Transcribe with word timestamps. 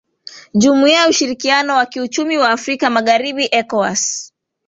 jumuiya 0.53 1.01
ya 1.01 1.09
ushirikiano 1.09 1.75
wa 1.75 1.85
kiuchumi 1.85 2.37
wa 2.37 2.49
afrika 2.49 2.89
magharibi 2.89 3.45
ecowas 3.59 4.31